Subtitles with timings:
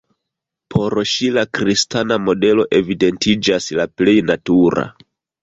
[0.75, 4.89] Por ŝi la kristana modelo evidentiĝas la plej natura.